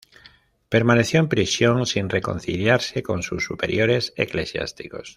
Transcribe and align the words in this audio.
Permaneció 0.67 1.19
en 1.19 1.29
prisión 1.29 1.85
sin 1.85 2.09
reconciliarse 2.09 3.03
con 3.03 3.21
sus 3.21 3.45
superiores 3.45 4.13
eclesiásticos. 4.15 5.09